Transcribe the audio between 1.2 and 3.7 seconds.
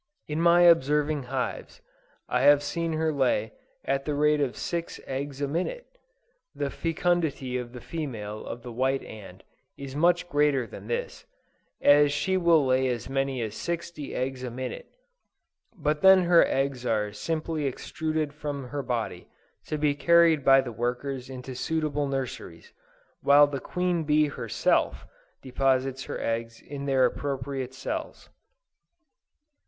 hives, I have seen her lay,